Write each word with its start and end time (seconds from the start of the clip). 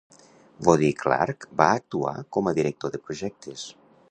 Woody 0.67 0.89
Clark 1.03 1.47
va 1.61 1.69
actuar 1.83 2.17
com 2.39 2.53
a 2.53 2.55
director 2.63 2.97
de 2.97 3.05
projectes. 3.09 3.73